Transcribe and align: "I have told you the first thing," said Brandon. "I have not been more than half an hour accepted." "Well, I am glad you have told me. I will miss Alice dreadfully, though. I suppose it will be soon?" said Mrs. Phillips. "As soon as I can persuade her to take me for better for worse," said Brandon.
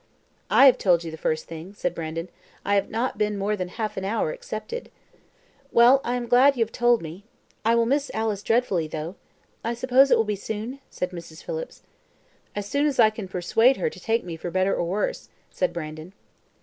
"I 0.49 0.65
have 0.65 0.79
told 0.79 1.03
you 1.03 1.11
the 1.11 1.15
first 1.15 1.45
thing," 1.45 1.75
said 1.75 1.93
Brandon. 1.93 2.29
"I 2.65 2.73
have 2.73 2.89
not 2.89 3.19
been 3.19 3.37
more 3.37 3.55
than 3.55 3.67
half 3.67 3.97
an 3.97 4.03
hour 4.03 4.31
accepted." 4.31 4.89
"Well, 5.71 6.01
I 6.03 6.15
am 6.15 6.25
glad 6.25 6.57
you 6.57 6.63
have 6.65 6.71
told 6.71 7.03
me. 7.03 7.23
I 7.63 7.75
will 7.75 7.85
miss 7.85 8.09
Alice 8.11 8.41
dreadfully, 8.41 8.87
though. 8.87 9.13
I 9.63 9.75
suppose 9.75 10.09
it 10.09 10.17
will 10.17 10.23
be 10.23 10.35
soon?" 10.35 10.79
said 10.89 11.11
Mrs. 11.11 11.43
Phillips. 11.43 11.83
"As 12.55 12.67
soon 12.67 12.87
as 12.87 12.99
I 12.99 13.11
can 13.11 13.27
persuade 13.27 13.77
her 13.77 13.91
to 13.91 13.99
take 13.99 14.23
me 14.23 14.35
for 14.37 14.49
better 14.49 14.73
for 14.75 14.83
worse," 14.85 15.29
said 15.51 15.71
Brandon. 15.71 16.13